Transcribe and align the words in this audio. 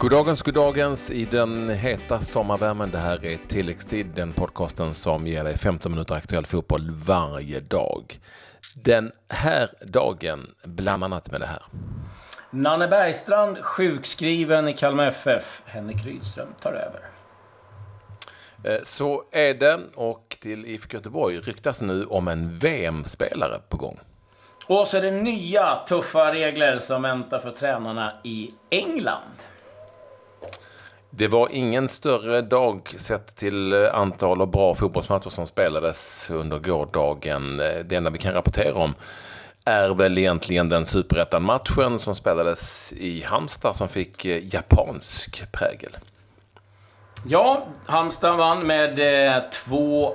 Goddagens, 0.00 0.42
goddagens 0.42 1.10
i 1.10 1.24
den 1.24 1.68
heta 1.68 2.20
sommarvärmen. 2.20 2.90
Det 2.90 2.98
här 2.98 3.24
är 3.24 3.38
tilläggstid, 3.48 4.06
den 4.14 4.32
podcasten 4.32 4.94
som 4.94 5.26
ger 5.26 5.44
dig 5.44 5.58
15 5.58 5.92
minuter 5.92 6.14
aktuell 6.14 6.46
fotboll 6.46 6.90
varje 6.90 7.60
dag. 7.60 8.20
Den 8.74 9.12
här 9.28 9.70
dagen, 9.86 10.54
bland 10.64 11.04
annat 11.04 11.30
med 11.30 11.40
det 11.40 11.46
här. 11.46 11.62
Nanne 12.50 12.88
Bergstrand 12.88 13.58
sjukskriven 13.64 14.68
i 14.68 14.72
Kalmar 14.72 15.06
FF. 15.06 15.62
Henrik 15.66 16.04
Rydström 16.04 16.48
tar 16.60 16.72
över. 16.72 17.00
Eh, 18.64 18.84
så 18.84 19.24
är 19.30 19.54
det 19.54 19.80
och 19.94 20.36
till 20.40 20.66
IFK 20.66 20.96
Göteborg 20.96 21.36
ryktas 21.36 21.80
nu 21.80 22.04
om 22.04 22.28
en 22.28 22.58
VM-spelare 22.58 23.60
på 23.68 23.76
gång. 23.76 24.00
Och 24.66 24.88
så 24.88 24.96
är 24.96 25.02
det 25.02 25.10
nya 25.10 25.76
tuffa 25.88 26.32
regler 26.32 26.78
som 26.78 27.02
väntar 27.02 27.38
för 27.38 27.50
tränarna 27.50 28.12
i 28.24 28.50
England. 28.70 29.49
Det 31.12 31.28
var 31.28 31.48
ingen 31.52 31.88
större 31.88 32.42
dag 32.42 32.94
sett 32.98 33.36
till 33.36 33.72
eh, 33.72 33.94
antal 33.94 34.40
och 34.40 34.48
bra 34.48 34.74
fotbollsmatcher 34.74 35.30
som 35.30 35.46
spelades 35.46 36.30
under 36.30 36.58
gårdagen. 36.58 37.60
Eh, 37.60 37.78
det 37.84 37.96
enda 37.96 38.10
vi 38.10 38.18
kan 38.18 38.34
rapportera 38.34 38.74
om 38.74 38.94
är 39.64 39.88
väl 39.88 40.18
egentligen 40.18 40.68
den 40.68 40.86
superettan-matchen 40.86 41.98
som 41.98 42.14
spelades 42.14 42.92
i 42.92 43.22
Halmstad 43.22 43.76
som 43.76 43.88
fick 43.88 44.24
eh, 44.24 44.54
japansk 44.54 45.52
prägel. 45.52 45.96
Ja, 47.26 47.66
Halmstad 47.86 48.36
vann 48.36 48.66
med 48.66 48.98
2-1 48.98 50.14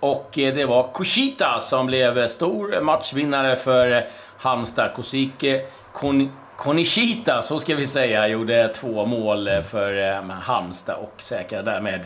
och 0.00 0.30
det 0.34 0.64
var 0.64 0.90
Kushita 0.94 1.60
som 1.60 1.86
blev 1.86 2.28
stor 2.28 2.80
matchvinnare 2.80 3.56
för 3.56 4.06
Halmstad. 4.38 4.94
Kosike 4.96 5.64
Konishita, 6.62 7.42
så 7.42 7.60
ska 7.60 7.74
vi 7.74 7.86
säga, 7.86 8.28
gjorde 8.28 8.68
två 8.68 9.06
mål 9.06 9.48
för 9.70 10.12
eh, 10.12 10.30
Halmstad 10.30 10.96
och 10.96 11.14
säkrade 11.16 11.70
därmed 11.70 12.00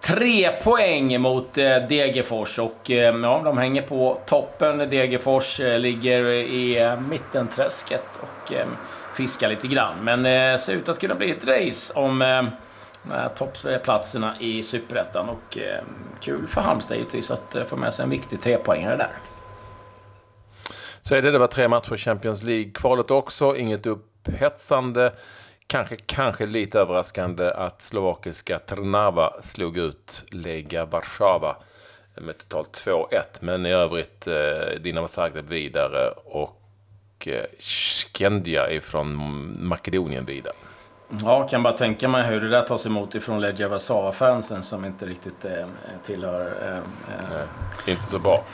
tre 0.00 0.48
poäng 0.48 1.20
mot 1.20 1.58
eh, 1.58 1.76
Degerfors. 1.88 2.58
Och 2.58 2.90
eh, 2.90 3.16
ja, 3.16 3.40
de 3.44 3.58
hänger 3.58 3.82
på 3.82 4.18
toppen. 4.26 4.78
Degerfors 4.78 5.58
ligger 5.58 6.24
i 6.32 6.96
mittenträsket 7.08 8.04
och 8.20 8.52
fiskar 9.16 9.48
lite 9.48 9.68
grann. 9.68 10.04
Men 10.04 10.22
det 10.22 10.58
ser 10.60 10.72
ut 10.72 10.88
att 10.88 11.00
kunna 11.00 11.14
bli 11.14 11.30
ett 11.30 11.46
race 11.46 11.92
om 12.00 12.48
toppplatserna 13.36 14.34
i 14.40 14.62
Superettan. 14.62 15.28
Och 15.28 15.58
kul 16.20 16.46
för 16.46 16.60
Halmstad 16.60 16.96
givetvis 16.96 17.30
att 17.30 17.56
få 17.68 17.76
med 17.76 17.94
sig 17.94 18.02
en 18.02 18.10
viktig 18.10 18.42
trepoängare 18.42 18.96
där. 18.96 19.31
Så 21.02 21.14
är 21.14 21.22
det, 21.22 21.30
det 21.30 21.38
var 21.38 21.46
tre 21.46 21.68
matcher 21.68 21.94
i 21.94 21.98
Champions 21.98 22.42
League-kvalet 22.42 23.10
också. 23.10 23.56
Inget 23.56 23.86
upphetsande. 23.86 25.12
Kanske, 25.66 25.96
kanske 25.96 26.46
lite 26.46 26.80
överraskande 26.80 27.50
att 27.50 27.82
slovakiska 27.82 28.58
Trnava 28.58 29.42
slog 29.42 29.76
ut 29.76 30.24
Lega 30.30 30.84
Warszawa 30.84 31.56
med 32.14 32.38
totalt 32.38 32.86
2-1. 32.86 33.22
Men 33.40 33.66
i 33.66 33.70
övrigt 33.70 34.26
eh, 34.26 34.80
Dinamo 34.80 35.08
Zagreb 35.08 35.48
vidare 35.48 36.10
och 36.24 37.28
eh, 37.28 37.44
Skendia 37.58 38.70
ifrån 38.70 39.16
Makedonien 39.58 40.24
vidare. 40.24 40.54
Ja, 41.20 41.48
kan 41.48 41.62
bara 41.62 41.76
tänka 41.76 42.08
mig 42.08 42.26
hur 42.26 42.40
det 42.40 42.48
där 42.48 42.62
tas 42.62 42.86
emot 42.86 43.14
ifrån 43.14 43.40
Legia 43.40 43.68
Warszawa-fansen 43.68 44.62
som 44.62 44.84
inte 44.84 45.06
riktigt 45.06 45.44
eh, 45.44 45.66
tillhör... 46.02 46.54
Eh, 46.62 47.40
eh. 47.40 47.48
inte 47.86 48.06
så 48.06 48.18
bra. 48.18 48.44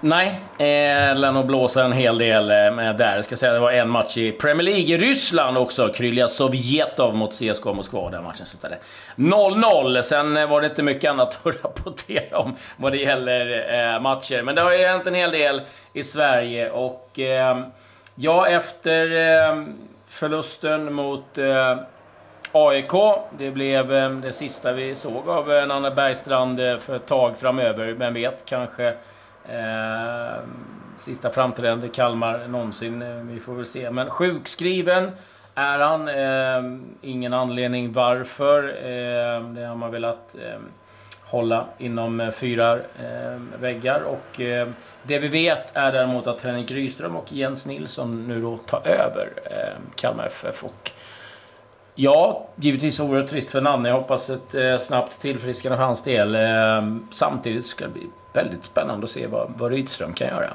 Nej, 0.00 0.40
eh, 0.58 1.18
lär 1.18 1.32
nog 1.32 1.46
blåsa 1.46 1.84
en 1.84 1.92
hel 1.92 2.18
del 2.18 2.50
eh, 2.50 2.96
där. 2.96 3.16
Jag 3.16 3.24
ska 3.24 3.36
säga 3.36 3.52
det 3.52 3.58
var 3.58 3.72
en 3.72 3.88
match 3.88 4.16
i 4.16 4.32
Premier 4.32 4.62
League 4.62 4.94
i 4.94 4.98
Ryssland 4.98 5.58
också. 5.58 5.88
Krylja 5.88 6.28
Sovjetov 6.28 7.14
mot 7.14 7.32
CSKA 7.32 7.72
Moskva. 7.72 8.10
Den 8.10 8.24
matchen 8.24 8.46
slutade 8.46 8.78
0-0. 9.16 10.02
Sen 10.02 10.36
eh, 10.36 10.48
var 10.48 10.60
det 10.60 10.66
inte 10.66 10.82
mycket 10.82 11.10
annat 11.10 11.38
att 11.42 11.64
rapportera 11.64 12.38
om 12.38 12.56
vad 12.76 12.92
det 12.92 12.98
gäller 12.98 13.74
eh, 13.94 14.00
matcher. 14.00 14.42
Men 14.42 14.54
det 14.54 14.60
har 14.60 14.72
ju 14.72 14.86
hänt 14.86 15.06
en 15.06 15.14
hel 15.14 15.30
del 15.30 15.62
i 15.92 16.02
Sverige 16.02 16.70
och 16.70 17.18
eh, 17.18 17.58
ja, 18.14 18.48
efter 18.48 19.10
eh, 19.12 19.64
förlusten 20.08 20.92
mot 20.92 21.38
eh, 21.38 21.76
AIK. 22.52 22.92
Det 23.38 23.50
blev 23.50 23.92
eh, 23.92 24.10
det 24.10 24.32
sista 24.32 24.72
vi 24.72 24.94
såg 24.94 25.28
av 25.28 25.52
eh, 25.52 25.66
Nanne 25.66 25.90
Bergstrand 25.90 26.60
eh, 26.60 26.78
för 26.78 26.96
ett 26.96 27.06
tag 27.06 27.36
framöver. 27.36 27.86
Vem 27.86 28.14
vet, 28.14 28.44
kanske 28.44 28.94
Ehm, 29.50 30.66
sista 30.96 31.30
framträdande 31.30 31.88
Kalmar 31.88 32.48
någonsin. 32.48 33.02
Eh, 33.02 33.08
vi 33.08 33.40
får 33.40 33.54
väl 33.54 33.66
se. 33.66 33.90
Men 33.90 34.10
sjukskriven 34.10 35.10
är 35.54 35.78
han. 35.78 36.08
Eh, 36.08 36.80
ingen 37.00 37.32
anledning 37.32 37.92
varför. 37.92 38.68
Eh, 38.68 39.48
det 39.48 39.66
har 39.66 39.74
man 39.74 39.90
velat 39.90 40.36
eh, 40.42 40.60
hålla 41.24 41.66
inom 41.78 42.20
eh, 42.20 42.30
fyra 42.30 42.78
ehm, 42.98 43.52
väggar. 43.60 44.00
Och 44.00 44.40
ehm, 44.40 44.74
det 45.02 45.18
vi 45.18 45.28
vet 45.28 45.76
är 45.76 45.92
däremot 45.92 46.26
att 46.26 46.42
Henrik 46.42 46.70
Rydström 46.70 47.16
och 47.16 47.32
Jens 47.32 47.66
Nilsson 47.66 48.28
nu 48.28 48.40
då 48.40 48.56
tar 48.56 48.86
över 48.86 49.28
Kalmar 49.94 50.26
FF. 50.26 50.64
Och 50.64 50.90
Ja, 51.98 52.48
givetvis 52.56 53.00
oerhört 53.00 53.30
trist 53.30 53.50
för 53.50 53.60
Nanne. 53.60 53.88
Jag 53.88 53.96
hoppas 53.96 54.30
ett 54.30 54.54
eh, 54.54 54.78
snabbt 54.78 55.20
tillfrisknande 55.20 55.76
för 55.76 55.84
hans 55.84 56.02
del. 56.02 56.34
Eh, 56.34 56.96
samtidigt 57.10 57.66
ska 57.66 57.84
det 57.84 57.90
bli 57.90 58.06
väldigt 58.32 58.64
spännande 58.64 59.04
att 59.04 59.10
se 59.10 59.26
vad, 59.26 59.52
vad 59.58 59.70
Rydström 59.70 60.12
kan 60.12 60.28
göra. 60.28 60.52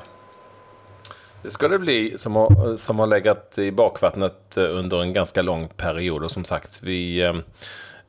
Det 1.42 1.50
ska 1.50 1.68
det 1.68 1.80
bli 1.80 2.18
som 2.18 2.36
har, 2.36 2.78
som 2.78 3.00
har 3.00 3.08
legat 3.08 3.58
i 3.58 3.72
bakvattnet 3.72 4.58
eh, 4.58 4.64
under 4.64 5.02
en 5.02 5.14
ganska 5.14 5.42
lång 5.42 5.68
period. 5.68 6.24
Och 6.24 6.32
som 6.32 6.44
sagt, 6.44 6.80
vi, 6.84 7.22
eh, 7.22 7.34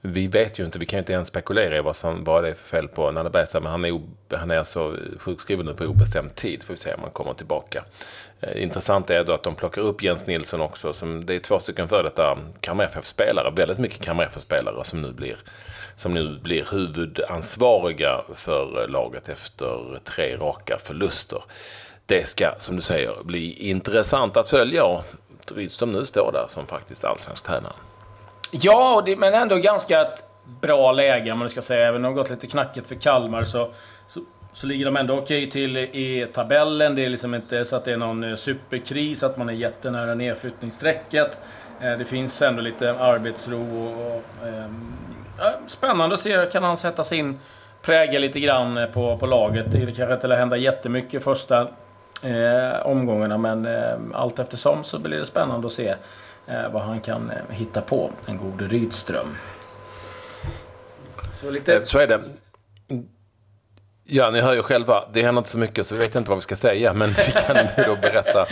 vi 0.05 0.27
vet 0.27 0.59
ju 0.59 0.65
inte, 0.65 0.79
vi 0.79 0.87
kan 0.87 0.97
ju 0.97 1.01
inte 1.01 1.13
ens 1.13 1.29
spekulera 1.29 1.77
i 1.77 1.81
vad, 1.81 1.97
som, 1.97 2.25
vad 2.25 2.45
det 2.45 2.51
är 2.51 2.55
för 2.55 2.69
fel 2.69 2.89
på 2.89 3.11
Nanne 3.11 3.31
Bergström. 3.31 3.63
Men 3.63 3.73
han 3.73 3.85
är, 3.85 4.01
han 4.37 4.51
är 4.51 4.59
alltså 4.59 4.97
sjukskriven 5.19 5.67
nu 5.67 5.75
på 5.75 5.85
obestämd 5.85 6.35
tid. 6.35 6.63
Får 6.63 6.75
vi 6.75 6.79
se 6.79 6.95
om 6.95 7.01
han 7.03 7.11
kommer 7.11 7.33
tillbaka. 7.33 7.85
Eh, 8.41 8.63
intressant 8.63 9.11
är 9.11 9.25
då 9.25 9.33
att 9.33 9.43
de 9.43 9.55
plockar 9.55 9.83
upp 9.83 10.03
Jens 10.03 10.27
Nilsson 10.27 10.61
också. 10.61 10.93
Som, 10.93 11.27
det 11.27 11.35
är 11.35 11.41
två 11.41 11.59
stycken 11.59 11.89
före 11.89 12.03
detta 12.03 12.39
Kalmar 12.61 12.85
FF-spelare. 12.85 13.53
Väldigt 13.57 13.79
mycket 13.79 14.05
Kalmar 14.05 14.25
FF-spelare 14.25 14.85
som 14.85 15.03
nu 15.03 15.13
blir 15.13 15.37
som 15.97 16.15
nu 16.15 16.39
blir 16.39 16.67
huvudansvariga 16.71 18.25
för 18.35 18.89
laget 18.89 19.29
efter 19.29 19.99
tre 20.05 20.37
raka 20.37 20.79
förluster. 20.79 21.43
Det 22.07 22.29
ska, 22.29 22.55
som 22.59 22.77
du 22.77 22.83
säger, 22.83 23.25
bli 23.25 23.53
intressant 23.53 24.37
att 24.37 24.49
följa 24.49 25.03
Rydström 25.55 25.91
nu 25.91 26.05
står 26.05 26.33
där 26.33 26.47
som 26.49 26.67
faktiskt 26.67 27.05
allsvensk 27.05 27.45
tränare. 27.45 27.73
Ja, 28.55 29.05
men 29.19 29.35
ändå 29.35 29.57
ganska 29.57 30.01
ett 30.01 30.23
bra 30.61 30.93
läge 30.93 31.33
om 31.33 31.39
man 31.39 31.51
ska 31.51 31.63
säga. 31.63 31.89
Även 31.89 31.97
om 31.97 32.03
det 32.03 32.09
har 32.09 32.15
gått 32.15 32.31
lite 32.31 32.47
knackigt 32.47 32.87
för 32.87 32.95
Kalmar 32.95 33.45
så, 33.45 33.71
så, 34.07 34.21
så 34.53 34.67
ligger 34.67 34.85
de 34.85 34.97
ändå 34.97 35.19
okej 35.19 35.51
till 35.51 35.77
i 35.77 36.27
tabellen. 36.33 36.95
Det 36.95 37.05
är 37.05 37.09
liksom 37.09 37.35
inte 37.35 37.65
så 37.65 37.77
att 37.77 37.85
det 37.85 37.93
är 37.93 37.97
någon 37.97 38.25
eh, 38.25 38.37
superkris, 38.37 39.23
att 39.23 39.37
man 39.37 39.49
är 39.49 39.53
jättenära 39.53 40.15
nedflyttningsstrecket. 40.15 41.39
Eh, 41.81 41.99
det 41.99 42.05
finns 42.05 42.43
ändå 42.43 42.63
lite 42.63 42.95
arbetsro 42.95 43.87
och, 43.87 44.47
ehm, 44.49 44.93
spännande 45.67 46.15
att 46.15 46.21
se. 46.21 46.47
Kan 46.53 46.65
han 46.65 46.77
sätta 46.77 47.05
sin 47.05 47.41
prägel 47.83 48.23
lite 48.23 48.41
grann 48.41 48.87
på, 48.93 49.19
på 49.19 49.27
laget? 49.27 49.73
Det 49.73 49.97
kanske 49.97 50.15
inte 50.15 50.27
lär 50.27 50.37
hända 50.37 50.57
jättemycket 50.57 51.25
första 51.25 51.69
eh, 52.23 52.87
omgångarna 52.87 53.39
men 53.39 53.67
eh, 53.67 53.99
allt 54.15 54.39
eftersom 54.39 54.85
så 54.85 54.99
blir 54.99 55.19
det 55.19 55.27
spännande 55.27 55.67
att 55.67 55.73
se 55.73 55.89
eh, 56.47 56.73
vad 56.73 56.83
han 56.83 57.01
kan 57.01 57.31
eh, 57.31 57.37
hitta 57.51 57.81
på, 57.81 58.11
den 58.27 58.39
gode 58.39 58.65
Rydström. 58.65 59.37
Så, 61.35 61.51
lite... 61.51 61.77
Eh, 61.77 61.83
så 61.83 61.99
är 61.99 62.07
det. 62.07 62.21
Ja, 64.15 64.31
ni 64.31 64.41
hör 64.41 64.55
ju 64.55 64.63
själva. 64.63 65.05
Det 65.13 65.23
händer 65.23 65.41
inte 65.41 65.51
så 65.51 65.59
mycket 65.59 65.87
så 65.87 65.95
vi 65.95 66.01
vet 66.01 66.17
inte 66.17 66.31
vad 66.31 66.39
vi 66.39 66.43
ska 66.43 66.57
säga. 66.57 66.93
Men 66.93 67.09
vi 67.09 67.33
kan 67.47 67.57
ju 67.57 67.85
då 67.85 67.97
berätta 67.97 68.41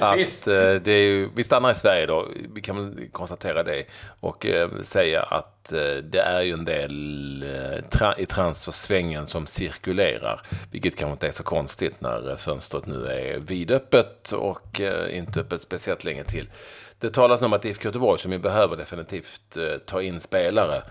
ah, 0.00 0.12
att 0.12 0.46
eh, 0.46 0.74
det 0.74 0.92
är 0.92 1.02
ju, 1.02 1.30
vi 1.34 1.44
stannar 1.44 1.70
i 1.70 1.74
Sverige 1.74 2.06
då. 2.06 2.28
Vi 2.54 2.60
kan 2.60 2.76
väl 2.76 3.08
konstatera 3.12 3.62
det. 3.62 3.84
Och 4.20 4.46
eh, 4.46 4.70
säga 4.82 5.22
att 5.22 5.72
eh, 5.72 5.78
det 6.02 6.18
är 6.18 6.42
ju 6.42 6.52
en 6.52 6.64
del 6.64 7.42
eh, 7.42 7.88
tra 7.90 8.18
i 8.18 8.26
transfersvängen 8.26 9.26
som 9.26 9.46
cirkulerar. 9.46 10.40
Vilket 10.70 10.96
kanske 10.96 11.12
inte 11.12 11.26
är 11.26 11.30
så 11.30 11.42
konstigt 11.42 12.00
när 12.00 12.36
fönstret 12.36 12.86
nu 12.86 13.06
är 13.06 13.38
vidöppet 13.38 14.32
och 14.32 14.80
eh, 14.80 15.18
inte 15.18 15.40
öppet 15.40 15.62
speciellt 15.62 16.04
länge 16.04 16.24
till. 16.24 16.48
Det 17.00 17.10
talas 17.10 17.42
om 17.42 17.52
att 17.52 17.64
IFK 17.64 17.84
Göteborg 17.84 18.18
som 18.18 18.32
ju 18.32 18.38
behöver 18.38 18.76
definitivt 18.76 19.56
eh, 19.56 19.78
ta 19.86 20.02
in 20.02 20.20
spelare 20.20 20.82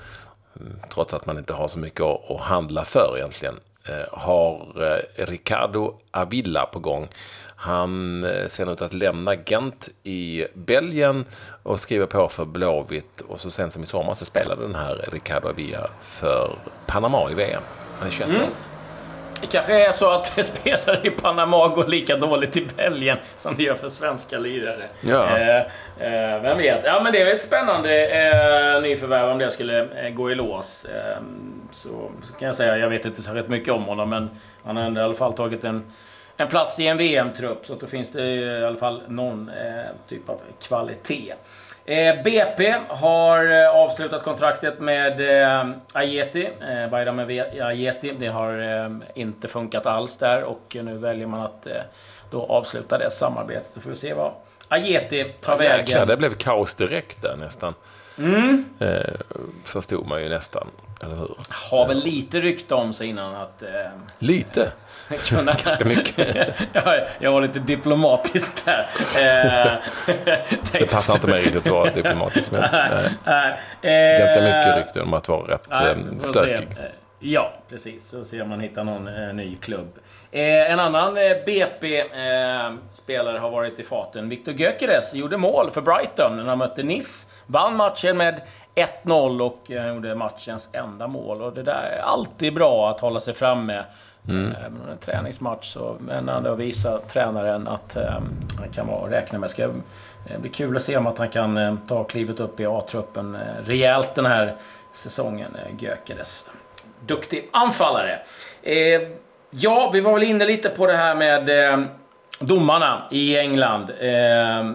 mm, 0.59 0.79
trots 0.93 1.13
att 1.13 1.25
man 1.25 1.37
inte 1.37 1.53
har 1.53 1.67
så 1.67 1.79
mycket 1.79 2.01
att 2.01 2.41
handla 2.41 2.85
för 2.85 3.13
egentligen. 3.17 3.55
Eh, 3.87 4.19
har 4.19 4.83
eh, 4.83 5.25
Ricardo 5.25 5.93
Avila 6.11 6.65
på 6.65 6.79
gång. 6.79 7.07
Han 7.55 8.23
eh, 8.23 8.47
ser 8.47 8.73
ut 8.73 8.81
att 8.81 8.93
lämna 8.93 9.35
Gent 9.45 9.89
i 10.03 10.45
Belgien 10.53 11.25
och 11.63 11.79
skriver 11.79 12.05
på 12.05 12.27
för 12.27 12.45
Blåvitt. 12.45 13.21
Och 13.21 13.39
så 13.39 13.49
sent 13.49 13.73
som 13.73 13.83
i 13.83 13.85
sommar 13.85 14.13
så 14.13 14.25
spelade 14.25 14.61
den 14.61 14.75
här 14.75 15.09
Ricardo 15.11 15.49
Avila 15.49 15.89
för 16.01 16.55
Panama 16.85 17.31
i 17.31 17.33
VM. 17.33 17.61
Han 17.99 18.07
är 18.07 18.11
21 18.11 18.29
mm. 18.29 18.41
Det 19.41 19.47
kanske 19.47 19.87
är 19.87 19.91
så 19.91 20.09
att 20.09 20.25
spelare 20.45 20.99
i 21.03 21.09
Panama 21.09 21.67
går 21.67 21.87
lika 21.87 22.17
dåligt 22.17 22.57
i 22.57 22.67
Belgien 22.75 23.17
som 23.37 23.55
det 23.55 23.63
gör 23.63 23.73
för 23.73 23.89
svenska 23.89 24.37
lirare. 24.37 24.87
Ja. 25.01 25.37
Eh, 25.37 25.57
eh, 25.99 26.41
vem 26.41 26.57
vet? 26.57 26.81
Ja, 26.83 27.01
men 27.03 27.13
det 27.13 27.21
är 27.21 27.35
ett 27.35 27.43
spännande 27.43 28.07
eh, 28.07 28.81
nyförvärv 28.81 29.29
om 29.29 29.37
det 29.37 29.51
skulle 29.51 29.81
eh, 29.81 30.09
gå 30.09 30.31
i 30.31 30.35
lås. 30.35 30.85
Eh, 30.85 31.17
så, 31.71 32.11
så 32.23 32.33
kan 32.33 32.47
jag 32.47 32.55
säga, 32.55 32.77
jag 32.77 32.89
vet 32.89 33.05
inte 33.05 33.21
särskilt 33.21 33.47
mycket 33.47 33.73
om 33.73 33.83
honom, 33.83 34.09
men 34.09 34.29
han 34.63 34.77
har 34.77 34.99
i 34.99 35.03
alla 35.03 35.13
fall 35.13 35.33
tagit 35.33 35.63
en, 35.63 35.91
en 36.37 36.47
plats 36.47 36.79
i 36.79 36.87
en 36.87 36.97
VM-trupp. 36.97 37.65
Så 37.65 37.75
då 37.75 37.87
finns 37.87 38.11
det 38.11 38.25
i 38.25 38.65
alla 38.65 38.77
fall 38.77 39.01
någon 39.07 39.49
eh, 39.49 39.85
typ 40.07 40.29
av 40.29 40.41
kvalitet. 40.67 41.33
Eh, 41.87 42.23
BP 42.23 42.75
har 42.87 43.63
eh, 43.63 43.69
avslutat 43.69 44.23
kontraktet 44.23 44.79
med 44.79 45.41
eh, 45.41 45.69
Ajeti, 45.93 46.45
eh, 46.45 46.89
Bayram 46.89 47.19
Ajeti. 47.19 48.11
Det 48.19 48.27
har 48.27 48.59
eh, 48.59 48.91
inte 49.15 49.47
funkat 49.47 49.85
alls 49.85 50.17
där 50.17 50.43
och 50.43 50.77
nu 50.83 50.97
väljer 50.97 51.27
man 51.27 51.41
att 51.41 51.67
eh, 51.67 51.81
då 52.31 52.45
avsluta 52.45 52.97
det 52.97 53.11
samarbetet. 53.11 53.69
Då 53.73 53.81
får 53.81 53.89
vi 53.89 53.95
se 53.95 54.13
vad 54.13 54.31
Ajeti 54.69 55.23
tar 55.41 55.53
Ja, 55.53 55.57
vägen. 55.57 55.85
jäklar, 55.85 56.05
det 56.05 56.17
blev 56.17 56.33
kaos 56.33 56.75
direkt 56.75 57.21
där 57.21 57.35
nästan. 57.35 57.73
Mm. 58.17 58.65
Eh, 58.79 58.89
förstod 59.65 60.07
man 60.07 60.23
ju 60.23 60.29
nästan, 60.29 60.67
eller 61.01 61.15
hur? 61.15 61.35
Har 61.71 61.87
väl 61.87 61.97
lite 62.03 62.39
rykte 62.39 62.75
om 62.75 62.93
sig 62.93 63.07
innan 63.07 63.35
att 63.35 63.61
eh, 63.61 63.69
Lite. 64.19 64.71
kunna... 65.29 65.51
Ganska 65.63 65.85
mycket. 65.85 66.35
ja, 66.73 66.95
jag 67.19 67.31
var 67.31 67.41
lite 67.41 67.59
diplomatisk 67.59 68.65
där. 68.65 68.87
Eh, 69.15 69.73
Det 70.71 70.91
passar 70.91 71.13
inte 71.13 71.27
mig 71.27 71.41
riktigt 71.41 71.63
bra 71.63 71.89
diplomatiskt, 71.89 72.51
men 72.51 72.63
eh, 72.63 73.05
eh, 73.81 74.19
ganska 74.19 74.41
mycket 74.41 74.77
rykten 74.77 75.01
om 75.03 75.13
att 75.13 75.27
vara 75.29 75.53
rätt 75.53 75.67
Nej, 75.69 75.91
eh, 75.91 76.19
stökig. 76.19 76.67
Eh, 77.25 77.31
Ja, 77.31 77.53
precis. 77.69 78.07
Så 78.07 78.25
ser 78.25 78.41
om 78.41 78.49
man 78.49 78.59
hittar 78.59 78.83
någon 78.83 79.07
eh, 79.07 79.33
ny 79.33 79.55
klubb. 79.55 79.87
Eh, 80.31 80.71
en 80.71 80.79
annan 80.79 81.17
eh, 81.17 81.37
BP-spelare 81.45 83.37
har 83.37 83.49
varit 83.49 83.79
i 83.79 83.83
farten. 83.83 84.29
Victor 84.29 84.53
Gyökeres 84.53 85.13
gjorde 85.13 85.37
mål 85.37 85.71
för 85.71 85.81
Brighton 85.81 86.37
när 86.37 86.43
han 86.43 86.57
mötte 86.57 86.83
Nice. 86.83 87.27
Vann 87.47 87.75
matchen 87.75 88.17
med 88.17 88.41
1-0 88.75 89.41
och 89.41 89.71
eh, 89.71 89.87
gjorde 89.87 90.15
matchens 90.15 90.69
enda 90.73 91.07
mål. 91.07 91.41
Och 91.41 91.53
det 91.53 91.63
där 91.63 91.97
är 91.99 92.01
alltid 92.01 92.53
bra 92.53 92.89
att 92.89 92.99
hålla 92.99 93.19
sig 93.19 93.33
framme. 93.33 93.83
Mm. 94.29 94.55
Även 94.59 94.73
om 94.73 94.85
det 94.85 94.89
är 94.89 94.91
en 94.91 94.97
träningsmatch 94.97 95.73
så 95.73 95.95
men 95.99 96.29
ändå 96.29 96.55
visar 96.55 96.97
tränaren 97.07 97.67
att 97.67 97.95
eh, 97.95 98.19
han 98.59 98.69
kan 98.73 98.87
vara 98.87 99.11
räkna 99.11 99.39
med. 99.39 99.49
Ska, 99.49 99.63
eh, 99.63 99.69
det 100.27 100.39
blir 100.39 100.51
kul 100.51 100.75
att 100.75 100.81
se 100.81 100.97
om 100.97 101.07
att 101.07 101.17
han 101.17 101.29
kan 101.29 101.57
eh, 101.57 101.75
ta 101.87 102.03
klivet 102.03 102.39
upp 102.39 102.59
i 102.59 102.65
A-truppen 102.65 103.35
eh, 103.35 103.41
rejält 103.65 104.15
den 104.15 104.25
här 104.25 104.55
säsongen, 104.93 105.55
eh, 105.55 105.83
Gyökeres. 105.83 106.49
Duktig 107.05 107.49
anfallare. 107.51 108.19
Eh, 108.63 109.01
ja, 109.49 109.89
vi 109.93 109.99
var 109.99 110.13
väl 110.13 110.23
inne 110.23 110.45
lite 110.45 110.69
på 110.69 110.87
det 110.87 110.95
här 110.95 111.15
med 111.15 111.49
eh, 111.49 111.79
domarna 112.39 113.01
i 113.11 113.37
England. 113.37 113.91
Eh, 113.99 114.59
eh, 114.59 114.65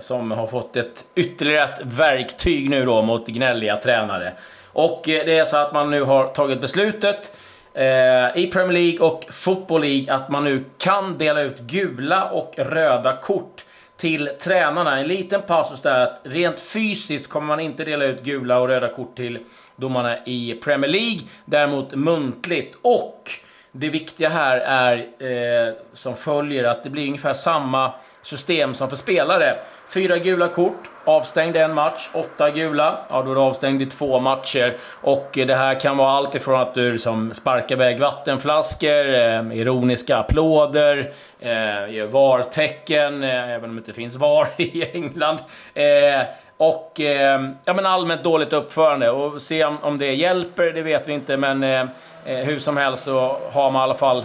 som 0.00 0.30
har 0.30 0.46
fått 0.46 0.76
ett 0.76 1.04
ytterligare 1.14 1.72
ett 1.72 1.80
verktyg 1.82 2.70
nu 2.70 2.84
då 2.84 3.02
mot 3.02 3.26
gnälliga 3.26 3.76
tränare. 3.76 4.32
Och 4.72 5.08
eh, 5.08 5.26
det 5.26 5.38
är 5.38 5.44
så 5.44 5.56
att 5.56 5.72
man 5.72 5.90
nu 5.90 6.02
har 6.02 6.26
tagit 6.26 6.60
beslutet 6.60 7.36
eh, 7.74 8.36
i 8.36 8.50
Premier 8.52 8.72
League 8.72 9.06
och 9.06 9.24
Football 9.30 9.80
League 9.80 10.14
att 10.14 10.28
man 10.28 10.44
nu 10.44 10.64
kan 10.78 11.18
dela 11.18 11.40
ut 11.40 11.58
gula 11.58 12.30
och 12.30 12.54
röda 12.56 13.16
kort 13.16 13.64
till 14.02 14.30
tränarna. 14.40 14.98
En 14.98 15.08
liten 15.08 15.42
passus 15.42 15.80
där 15.80 16.02
att 16.02 16.20
rent 16.22 16.60
fysiskt 16.60 17.28
kommer 17.28 17.46
man 17.46 17.60
inte 17.60 17.84
dela 17.84 18.04
ut 18.04 18.22
gula 18.22 18.58
och 18.58 18.68
röda 18.68 18.88
kort 18.88 19.16
till 19.16 19.38
domarna 19.76 20.24
i 20.26 20.54
Premier 20.54 20.90
League. 20.90 21.20
Däremot 21.44 21.94
muntligt. 21.94 22.76
Och 22.82 23.30
det 23.72 23.88
viktiga 23.88 24.28
här 24.28 24.56
är 24.58 24.96
eh, 24.98 25.74
som 25.92 26.16
följer 26.16 26.64
att 26.64 26.84
det 26.84 26.90
blir 26.90 27.06
ungefär 27.06 27.32
samma 27.32 27.92
system 28.22 28.74
som 28.74 28.88
för 28.88 28.96
spelare. 28.96 29.56
Fyra 29.88 30.18
gula 30.18 30.48
kort, 30.48 30.90
avstängd 31.04 31.56
en 31.56 31.74
match, 31.74 32.08
åtta 32.14 32.50
gula, 32.50 32.98
ja 33.08 33.22
då 33.22 33.30
är 33.30 33.34
du 33.34 33.40
avstängd 33.40 33.82
i 33.82 33.86
två 33.86 34.20
matcher. 34.20 34.76
Och 35.00 35.38
eh, 35.38 35.46
det 35.46 35.54
här 35.54 35.80
kan 35.80 35.96
vara 35.96 36.10
allt 36.10 36.34
ifrån 36.34 36.60
att 36.60 36.74
du 36.74 36.92
liksom 36.92 37.34
sparkar 37.34 37.74
iväg 37.76 38.00
vattenflaskor, 38.00 39.14
eh, 39.14 39.58
ironiska 39.58 40.16
applåder, 40.16 41.12
eh, 41.40 41.94
gör 41.94 42.06
VAR-tecken, 42.06 43.22
eh, 43.22 43.50
även 43.50 43.70
om 43.70 43.76
det 43.76 43.80
inte 43.80 43.92
finns 43.92 44.16
VAR 44.16 44.48
i 44.56 44.96
England. 44.96 45.38
Eh, 45.74 46.22
och 46.56 47.00
eh, 47.00 47.40
ja, 47.64 47.74
men 47.74 47.86
allmänt 47.86 48.24
dåligt 48.24 48.52
uppförande. 48.52 49.10
Och 49.10 49.42
se 49.42 49.64
om, 49.64 49.78
om 49.82 49.98
det 49.98 50.14
hjälper, 50.14 50.72
det 50.72 50.82
vet 50.82 51.08
vi 51.08 51.12
inte. 51.12 51.36
Men 51.36 51.62
eh, 51.62 51.80
eh 52.24 52.44
hur 52.44 52.58
som 52.58 52.76
helst 52.76 53.04
så 53.04 53.36
har 53.52 53.70
man 53.70 53.80
i 53.80 53.82
alla 53.82 53.94
fall 53.94 54.24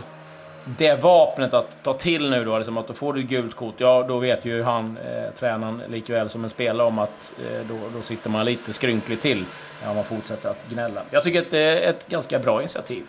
det 0.77 0.95
vapnet 0.95 1.53
att 1.53 1.83
ta 1.83 1.93
till 1.93 2.29
nu 2.29 2.45
då. 2.45 2.57
Liksom 2.57 2.77
att 2.77 2.87
då 2.87 2.93
får 2.93 3.13
du 3.13 3.23
gult 3.23 3.55
kort. 3.55 3.75
Ja, 3.77 4.05
då 4.07 4.19
vet 4.19 4.45
ju 4.45 4.63
han, 4.63 4.97
eh, 4.97 5.33
tränaren, 5.39 5.83
likväl 5.89 6.29
som 6.29 6.43
en 6.43 6.49
spelare 6.49 6.87
om 6.87 6.99
att 6.99 7.33
eh, 7.51 7.67
då, 7.67 7.75
då 7.95 8.01
sitter 8.01 8.29
man 8.29 8.45
lite 8.45 8.73
skrynkligt 8.73 9.21
till. 9.21 9.45
Ja, 9.83 9.89
om 9.89 9.95
man 9.95 10.05
fortsätter 10.05 10.49
att 10.49 10.69
gnälla. 10.69 11.01
Jag 11.09 11.23
tycker 11.23 11.41
att 11.41 11.51
det 11.51 11.59
är 11.59 11.89
ett 11.89 12.07
ganska 12.07 12.39
bra 12.39 12.61
initiativ. 12.61 13.03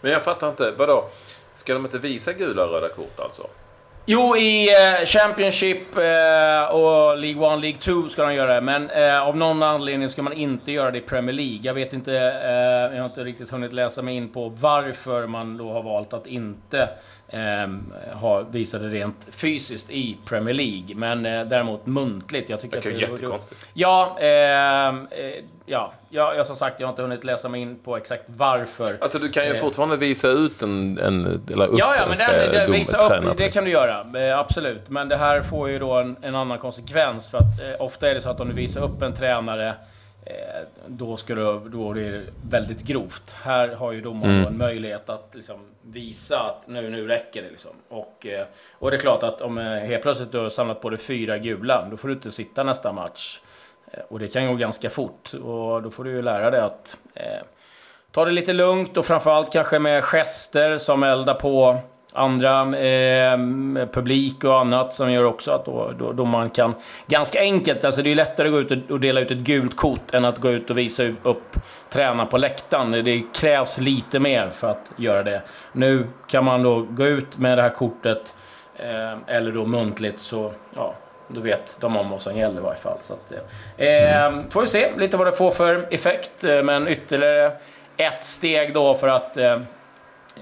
Men 0.00 0.12
jag 0.12 0.22
fattar 0.22 0.48
inte, 0.48 0.70
vadå? 0.70 1.04
Ska 1.54 1.74
de 1.74 1.84
inte 1.84 1.98
visa 1.98 2.32
gula 2.32 2.64
och 2.64 2.70
röda 2.70 2.88
kort 2.88 3.20
alltså? 3.20 3.46
Jo, 4.10 4.36
i 4.36 4.68
eh, 4.68 5.04
Championship 5.06 5.96
eh, 5.96 6.74
och 6.74 7.18
League 7.18 7.54
1, 7.54 7.60
League 7.60 7.78
2 7.78 8.08
ska 8.08 8.22
de 8.22 8.34
göra 8.34 8.54
det. 8.54 8.60
Men 8.60 8.90
eh, 8.90 9.22
av 9.22 9.36
någon 9.36 9.62
anledning 9.62 10.10
ska 10.10 10.22
man 10.22 10.32
inte 10.32 10.72
göra 10.72 10.90
det 10.90 10.98
i 10.98 11.00
Premier 11.00 11.32
League. 11.32 11.60
Jag 11.62 11.74
vet 11.74 11.92
inte, 11.92 12.12
eh, 12.14 12.96
jag 12.96 12.98
har 12.98 13.04
inte 13.04 13.24
riktigt 13.24 13.50
hunnit 13.50 13.72
läsa 13.72 14.02
mig 14.02 14.16
in 14.16 14.28
på 14.28 14.48
varför 14.48 15.26
man 15.26 15.56
då 15.56 15.72
har 15.72 15.82
valt 15.82 16.12
att 16.12 16.26
inte 16.26 16.88
eh, 17.28 17.68
ha, 18.14 18.40
visa 18.42 18.78
det 18.78 18.88
rent 18.88 19.28
fysiskt 19.30 19.90
i 19.90 20.16
Premier 20.24 20.54
League. 20.54 20.94
Men 20.94 21.26
eh, 21.26 21.44
däremot 21.44 21.86
muntligt. 21.86 22.48
Jag 22.48 22.60
tycker 22.60 22.76
Det 22.76 22.82
kan 22.82 22.92
att 22.92 22.98
det 22.98 23.04
jättekonstigt. 23.06 23.68
Ja, 23.74 24.18
ehm, 24.20 25.08
eh, 25.10 25.44
ja, 25.66 25.92
ja, 26.10 26.34
jag 26.34 26.46
som 26.46 26.56
sagt, 26.56 26.80
jag 26.80 26.86
har 26.86 26.92
inte 26.92 27.02
hunnit 27.02 27.24
läsa 27.24 27.48
mig 27.48 27.60
in 27.60 27.76
på 27.84 27.96
exakt 27.96 28.24
varför. 28.26 28.96
Alltså 29.00 29.18
du 29.18 29.28
kan 29.28 29.44
ju 29.46 29.52
Eh. 29.54 29.60
fortfarande 29.60 29.96
visa 29.96 30.28
ut 30.28 30.62
en, 30.62 30.98
en 30.98 31.42
eller 31.52 31.66
upp 31.66 31.78
Ja, 31.78 31.94
ja, 31.96 32.02
en 32.02 32.08
men 32.08 32.18
det, 32.18 32.66
dom- 32.66 32.72
visa 32.72 33.16
upp, 33.18 33.36
det 33.36 33.48
kan 33.50 33.64
du 33.64 33.70
göra. 33.70 34.28
Eh, 34.28 34.38
absolut. 34.38 34.88
Men 34.88 35.08
det 35.08 35.16
här 35.16 35.42
får 35.42 35.70
ju 35.70 35.78
då 35.78 35.92
en, 35.92 36.16
en 36.22 36.34
annan 36.34 36.58
konsekvens. 36.58 37.30
För 37.30 37.38
att 37.38 37.44
eh, 37.78 37.84
ofta 37.84 38.10
är 38.10 38.14
det 38.14 38.20
så 38.20 38.30
att 38.30 38.40
om 38.40 38.48
du 38.48 38.54
visar 38.54 38.84
upp 38.84 39.02
en 39.02 39.12
tränare 39.12 39.74
då, 40.86 41.16
ska 41.16 41.34
du, 41.34 41.60
då 41.68 41.90
är 41.90 41.94
det 41.94 42.24
väldigt 42.50 42.82
grovt. 42.82 43.30
Här 43.42 43.68
har 43.68 43.92
ju 43.92 44.00
domaren 44.00 44.34
Mm. 44.34 44.46
en 44.46 44.58
möjlighet 44.58 45.08
att 45.08 45.30
liksom 45.34 45.60
visa 45.82 46.38
att 46.40 46.66
nu, 46.68 46.90
nu 46.90 47.06
räcker 47.08 47.42
det. 47.42 47.50
Liksom. 47.50 47.70
Och, 47.88 48.26
eh, 48.26 48.46
och 48.72 48.90
det 48.90 48.96
är 48.96 49.00
klart 49.00 49.22
att 49.22 49.40
om 49.40 49.58
eh, 49.58 49.64
helt 49.64 50.02
plötsligt 50.02 50.32
du 50.32 50.38
har 50.38 50.48
samlat 50.48 50.80
på 50.80 50.90
dig 50.90 50.98
fyra 50.98 51.38
gula, 51.38 51.88
då 51.90 51.96
får 51.96 52.08
du 52.08 52.14
inte 52.14 52.32
sitta 52.32 52.62
nästa 52.62 52.92
match. 52.92 53.40
Eh, 53.92 54.00
Och 54.08 54.18
det 54.18 54.28
kan 54.28 54.46
gå 54.46 54.54
ganska 54.54 54.90
fort. 54.90 55.32
Och 55.34 55.82
då 55.82 55.90
får 55.90 56.04
du 56.04 56.10
ju 56.10 56.22
lära 56.22 56.50
dig 56.50 56.60
att 56.60 56.96
eh, 57.14 57.42
ta 58.10 58.24
det 58.24 58.30
lite 58.30 58.52
lugnt 58.52 58.96
och 58.96 59.06
framförallt 59.06 59.52
kanske 59.52 59.78
med 59.78 60.04
gester 60.04 60.78
som 60.78 61.02
eldar 61.02 61.34
på 61.34 61.78
andra 62.12 62.60
eh, 62.78 63.38
publik 63.92 64.44
och 64.44 64.60
annat 64.60 64.94
som 64.94 65.12
gör 65.12 65.24
också 65.24 65.52
att 65.52 65.64
då, 65.64 65.92
då, 65.98 66.12
då 66.12 66.24
man 66.24 66.50
kan 66.50 66.74
ganska 67.06 67.40
enkelt, 67.40 67.84
alltså 67.84 68.02
det 68.02 68.10
är 68.10 68.14
lättare 68.14 68.48
att 68.48 68.52
gå 68.52 68.60
ut 68.60 68.70
och, 68.70 68.90
och 68.90 69.00
dela 69.00 69.20
ut 69.20 69.30
ett 69.30 69.38
gult 69.38 69.76
kort 69.76 70.14
än 70.14 70.24
att 70.24 70.38
gå 70.38 70.50
ut 70.50 70.70
och 70.70 70.78
visa 70.78 71.02
upp 71.22 71.56
träna 71.90 72.26
på 72.26 72.38
läktaren. 72.38 73.04
Det 73.04 73.22
krävs 73.34 73.78
lite 73.78 74.18
mer 74.20 74.50
för 74.50 74.70
att 74.70 74.92
göra 74.96 75.22
det. 75.22 75.42
Nu 75.72 76.06
kan 76.26 76.44
man 76.44 76.62
då 76.62 76.80
gå 76.90 77.06
ut 77.06 77.38
med 77.38 77.58
det 77.58 77.62
här 77.62 77.70
kortet 77.74 78.34
eh, 78.76 79.36
eller 79.36 79.52
då 79.52 79.64
muntligt 79.66 80.20
så 80.20 80.52
ja, 80.76 80.94
då 81.28 81.40
vet 81.40 81.76
de 81.80 81.96
om 81.96 82.10
vad 82.10 82.20
som 82.20 82.36
gäller 82.36 82.60
i 82.60 82.62
varje 82.62 82.78
fall. 82.78 82.98
Så 83.00 83.14
att, 83.14 83.32
eh, 83.76 84.50
får 84.50 84.60
vi 84.60 84.66
se 84.66 84.90
lite 84.96 85.16
vad 85.16 85.26
det 85.26 85.32
får 85.32 85.50
för 85.50 85.86
effekt. 85.94 86.44
eh, 86.44 86.62
Men 86.62 86.88
ytterligare 86.88 87.52
ett 87.96 88.24
steg 88.24 88.74
då 88.74 88.94
för 88.94 89.08
att 89.08 89.36
eh, 89.36 89.46
eh, 89.52 89.60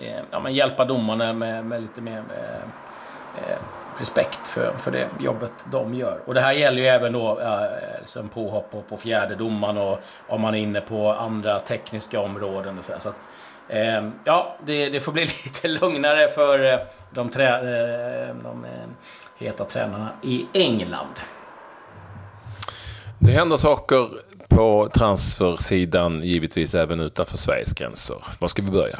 Eh, 0.00 0.20
ja, 0.30 0.40
men 0.40 0.54
hjälpa 0.54 0.84
domarna 0.84 1.32
med, 1.32 1.64
med 1.64 1.82
lite 1.82 2.00
mer 2.00 2.22
eh, 2.36 3.50
eh, 3.50 3.58
respekt 3.98 4.48
för, 4.48 4.72
för 4.72 4.90
det 4.90 5.08
jobbet 5.20 5.52
de 5.70 5.94
gör. 5.94 6.20
Och 6.24 6.34
det 6.34 6.40
här 6.40 6.52
gäller 6.52 6.82
ju 6.82 6.88
även 6.88 7.12
då 7.12 7.40
eh, 7.40 8.06
som 8.06 8.28
påhopp 8.28 8.70
på, 8.70 8.82
på 8.82 8.96
fjärde 8.96 9.34
domaren 9.34 9.78
och 9.78 9.98
om 10.28 10.40
man 10.40 10.54
är 10.54 10.58
inne 10.58 10.80
på 10.80 11.12
andra 11.12 11.58
tekniska 11.58 12.20
områden 12.20 12.78
och 12.78 12.84
så, 12.84 12.92
här. 12.92 13.00
så 13.00 13.08
att, 13.08 13.28
eh, 13.68 14.08
Ja, 14.24 14.56
det, 14.66 14.88
det 14.88 15.00
får 15.00 15.12
bli 15.12 15.24
lite 15.44 15.68
lugnare 15.68 16.28
för 16.28 16.72
eh, 16.72 16.78
de, 17.10 17.30
trä, 17.30 17.48
eh, 17.48 18.34
de 18.42 18.64
eh, 18.64 18.70
heta 19.38 19.64
tränarna 19.64 20.08
i 20.22 20.46
England. 20.52 21.14
Det 23.18 23.32
händer 23.32 23.56
saker 23.56 24.08
på 24.48 24.88
transfersidan, 24.94 26.22
givetvis 26.22 26.74
även 26.74 27.00
utanför 27.00 27.36
Sveriges 27.36 27.72
gränser. 27.72 28.16
Var 28.38 28.48
ska 28.48 28.62
vi 28.62 28.70
börja? 28.70 28.98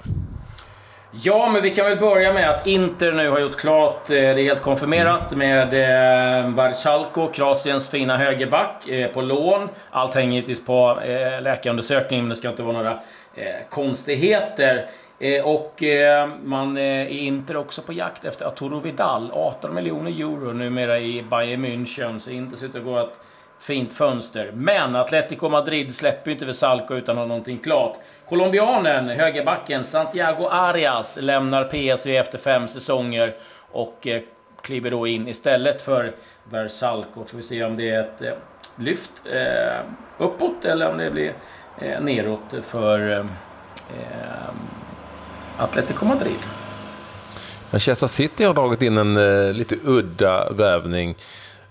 Ja, 1.23 1.49
men 1.53 1.63
vi 1.63 1.71
kan 1.71 1.85
väl 1.85 1.99
börja 1.99 2.33
med 2.33 2.51
att 2.51 2.67
Inter 2.67 3.13
nu 3.13 3.31
har 3.31 3.41
gjort 3.41 3.57
klart, 3.57 4.11
eh, 4.11 4.15
det 4.15 4.19
är 4.19 4.45
helt 4.45 4.63
konfirmerat, 4.63 5.37
med 5.37 5.75
eh, 5.75 6.51
Barcalco, 6.51 7.33
Kroatiens 7.33 7.91
fina 7.91 8.17
högerback, 8.17 8.89
eh, 8.89 9.11
på 9.11 9.23
lån. 9.23 9.69
Allt 9.91 10.15
hänger 10.15 10.33
givetvis 10.33 10.67
på 10.67 10.73
läkarundersökningen, 10.73 11.43
läkarundersökning, 11.43 12.21
men 12.21 12.29
det 12.29 12.37
ska 12.37 12.49
inte 12.49 12.63
vara 12.63 12.77
några 12.77 12.99
konstigheter. 13.71 14.87
Och 15.45 15.83
man 16.43 16.79
är 16.79 17.07
Inter 17.07 17.57
också 17.57 17.83
på 17.83 17.93
jakt 17.93 18.25
efter 18.25 18.47
Arturo 18.47 18.81
Vidal. 18.81 19.31
18 19.33 19.75
miljoner 19.75 20.11
euro 20.11 20.53
numera 20.53 20.99
i 20.99 21.23
Bayern 21.23 21.65
München. 21.65 22.19
Så 22.19 22.31
Inter 22.31 22.57
ser 22.57 22.67
ut 22.67 22.75
att 22.75 22.85
gå 22.85 22.97
att 22.97 23.26
fint 23.67 23.93
fönster. 23.93 24.51
Men 24.55 24.97
Atletico 24.97 25.49
Madrid 25.49 25.95
släpper 25.95 26.31
ju 26.31 26.33
inte 26.33 26.45
Vesalco 26.47 26.95
utan 26.95 27.19
att 27.19 27.23
ha 27.23 27.27
någonting 27.27 27.59
klart. 27.59 27.97
Colombianen, 28.29 29.09
högerbacken 29.09 29.85
Santiago 29.85 30.49
Arias 30.51 31.19
lämnar 31.21 31.65
PSV 31.65 32.17
efter 32.17 32.39
fem 32.39 32.69
säsonger 32.69 33.35
och 33.73 34.07
eh, 34.07 34.23
kliver 34.63 34.91
då 34.91 35.07
in 35.07 35.29
istället 35.29 35.83
för 35.83 36.13
Versalco. 36.51 37.25
Får 37.25 37.37
vi 37.37 37.43
se 37.43 37.65
om 37.65 37.77
det 37.77 37.91
är 37.91 38.01
ett 38.01 38.23
eh, 38.23 38.33
lyft 38.77 39.13
eh, 39.33 39.81
uppåt 40.19 40.65
eller 40.65 40.89
om 40.89 40.99
det 40.99 41.11
blir 41.11 41.33
eh, 41.81 42.01
neråt 42.01 42.55
för 42.63 43.19
eh, 43.19 43.25
Atletico 45.59 46.05
Madrid. 46.05 46.39
Manchester 47.71 48.07
City 48.07 48.45
har 48.45 48.55
dragit 48.55 48.83
in 48.83 48.97
en 48.97 49.17
eh, 49.17 49.53
lite 49.53 49.77
udda 49.85 50.53
värvning. 50.53 51.17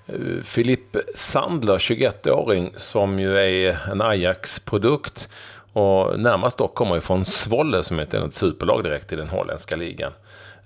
Eh, 0.08 0.44
Filip 0.44 0.96
Sandler, 1.16 1.78
21-åring, 1.78 2.74
som 2.76 3.20
ju 3.20 3.38
är 3.38 3.92
en 3.92 4.02
Ajax-produkt. 4.02 5.30
Och 5.74 6.20
närmast 6.20 6.58
dock 6.58 6.76
kommer 6.76 6.98
ifrån 6.98 7.26
Svolle 7.26 7.84
som 7.84 8.00
är 8.00 8.16
ett 8.16 8.34
superlag 8.34 8.84
direkt 8.84 9.14
i 9.14 9.16
den 9.16 9.30
holländska 9.30 9.76
ligan. 9.76 10.12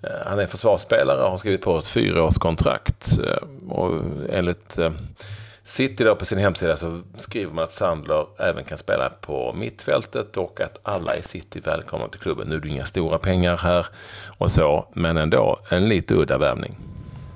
Eh, 0.03 0.09
han 0.25 0.39
är 0.39 0.45
försvarsspelare 0.45 1.23
och 1.23 1.31
har 1.31 1.37
skrivit 1.37 1.61
på 1.61 1.77
ett 1.77 1.87
fyraårskontrakt. 1.87 3.19
Eh, 3.23 3.69
och 3.69 4.01
enligt 4.29 4.79
City 5.63 6.03
då 6.03 6.15
på 6.15 6.25
sin 6.25 6.37
hemsida 6.37 6.77
så 6.77 7.01
skriver 7.17 7.53
man 7.53 7.63
att 7.63 7.73
Sandler 7.73 8.25
även 8.37 8.63
kan 8.63 8.77
spela 8.77 9.09
på 9.21 9.53
mittfältet 9.53 10.37
och 10.37 10.61
att 10.61 10.79
alla 10.83 11.15
i 11.15 11.21
City 11.21 11.59
välkomna 11.59 12.07
till 12.07 12.19
klubben. 12.19 12.47
Nu 12.47 12.55
är 12.55 12.59
det 12.59 12.69
inga 12.69 12.85
stora 12.85 13.17
pengar 13.17 13.57
här 13.57 13.85
och 14.37 14.51
så, 14.51 14.85
men 14.93 15.17
ändå 15.17 15.59
en 15.69 15.89
lite 15.89 16.13
udda 16.13 16.37
värvning. 16.37 16.77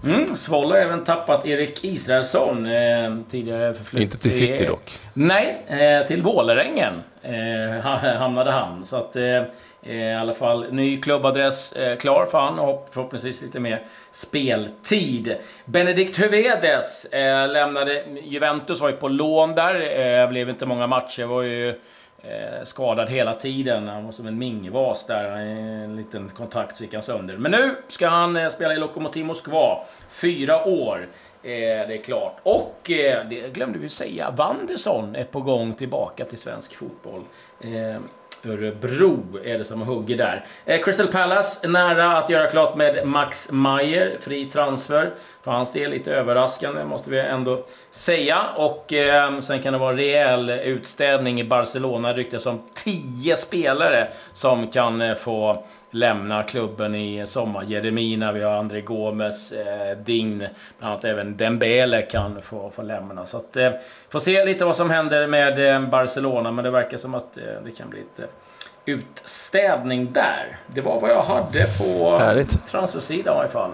Mm, 0.03 0.35
Svoll 0.35 0.71
har 0.71 0.77
även 0.77 1.03
tappat 1.03 1.45
Erik 1.45 1.83
Israelsson. 1.83 2.65
Eh, 2.65 3.15
tidigare 3.29 3.73
förflytt. 3.73 4.03
Inte 4.03 4.17
till 4.17 4.31
City 4.31 4.65
dock. 4.65 4.99
Nej, 5.13 5.61
eh, 5.67 6.07
till 6.07 6.21
Vålerengen 6.21 6.93
eh, 7.21 7.81
hamnade 8.17 8.51
han. 8.51 8.85
Så 8.85 8.95
att, 8.97 9.15
eh, 9.15 9.43
i 9.85 10.13
alla 10.13 10.33
fall 10.33 10.73
ny 10.73 11.01
klubbadress 11.01 11.73
eh, 11.73 11.97
klar 11.97 12.27
för 12.31 12.39
han 12.39 12.59
och 12.59 12.87
förhoppningsvis 12.91 13.41
lite 13.41 13.59
mer 13.59 13.81
speltid. 14.11 15.35
Benedikt 15.65 16.17
Hövedes 16.17 17.05
eh, 17.05 17.51
lämnade 17.51 18.03
Juventus, 18.23 18.81
var 18.81 18.89
ju 18.89 18.95
på 18.95 19.07
lån 19.07 19.55
där. 19.55 19.99
Eh, 19.99 20.29
blev 20.29 20.49
inte 20.49 20.65
många 20.65 20.87
matcher, 20.87 21.23
var 21.23 21.41
ju 21.41 21.79
eh, 22.23 22.63
skadad 22.63 23.09
hela 23.09 23.33
tiden. 23.33 23.87
Han 23.87 24.05
var 24.05 24.11
som 24.11 24.27
en 24.27 24.37
mingvas 24.37 25.05
där. 25.05 25.37
En 25.37 25.95
liten 25.95 26.29
kontakt 26.29 26.77
så 26.77 26.83
gick 26.83 26.93
han 26.93 27.03
sönder. 27.03 27.37
Men 27.37 27.51
nu 27.51 27.75
ska 27.87 28.07
han 28.07 28.35
eh, 28.35 28.49
spela 28.49 28.73
i 28.73 28.77
Lokomotiv 28.77 29.25
Moskva. 29.25 29.77
Fyra 30.09 30.65
år. 30.65 31.07
Eh, 31.43 31.87
det 31.87 31.97
är 31.97 32.03
klart. 32.03 32.39
Och 32.43 32.91
eh, 32.91 33.27
det 33.29 33.53
glömde 33.53 33.79
vi 33.79 33.89
säga, 33.89 34.31
Wanderson 34.31 35.15
är 35.15 35.23
på 35.23 35.41
gång 35.41 35.73
tillbaka 35.73 36.25
till 36.25 36.37
svensk 36.37 36.75
fotboll. 36.75 37.21
Eh, 37.61 38.01
Örebro 38.45 39.39
är 39.43 39.57
det 39.57 39.65
som 39.65 39.81
hugger 39.81 40.17
där. 40.17 40.45
Eh, 40.65 40.81
Crystal 40.81 41.07
Palace 41.07 41.67
nära 41.67 42.17
att 42.17 42.29
göra 42.29 42.47
klart 42.47 42.75
med 42.75 43.07
Max 43.07 43.51
Meyer, 43.51 44.17
fri 44.21 44.45
transfer. 44.45 45.11
För 45.41 45.51
hans 45.51 45.73
del 45.73 45.91
lite 45.91 46.15
överraskande 46.15 46.85
måste 46.85 47.09
vi 47.09 47.19
ändå 47.19 47.65
säga. 47.91 48.39
Och 48.55 48.93
eh, 48.93 49.39
sen 49.39 49.61
kan 49.61 49.73
det 49.73 49.79
vara 49.79 49.97
rejäl 49.97 50.49
utstädning 50.49 51.39
i 51.39 51.43
Barcelona. 51.43 52.13
Ryktas 52.13 52.45
om 52.45 52.61
10 52.73 53.37
spelare 53.37 54.07
som 54.33 54.67
kan 54.67 55.01
eh, 55.01 55.15
få 55.15 55.63
lämna 55.93 56.43
klubben 56.43 56.95
i 56.95 57.27
sommar. 57.27 57.63
Jeremina, 57.63 58.31
vi 58.31 58.43
har 58.43 58.51
André 58.51 58.81
Gomes, 58.81 59.51
eh, 59.51 59.97
Dign, 59.97 60.37
bland 60.79 60.93
annat 60.93 61.05
även 61.05 61.37
Dembele 61.37 62.01
kan 62.01 62.41
få, 62.41 62.71
få 62.75 62.81
lämna. 62.81 63.25
Så 63.25 63.37
att, 63.37 63.57
eh, 63.57 63.71
får 64.09 64.19
se 64.19 64.45
lite 64.45 64.65
vad 64.65 64.75
som 64.75 64.89
händer 64.89 65.27
med 65.27 65.73
eh, 65.73 65.89
Barcelona, 65.89 66.51
men 66.51 66.63
det 66.63 66.71
verkar 66.71 66.97
som 66.97 67.15
att 67.15 67.37
eh, 67.37 67.43
det 67.65 67.71
kan 67.71 67.89
bli 67.89 67.99
lite 67.99 68.31
utstädning 68.85 70.13
där. 70.13 70.57
Det 70.67 70.81
var 70.81 70.99
vad 70.99 71.09
jag 71.09 71.21
hade 71.21 71.65
på 71.77 72.17
Härligt. 72.17 72.67
transfersidan 72.67 73.35
i 73.35 73.39
alla 73.39 73.47
fall. 73.47 73.71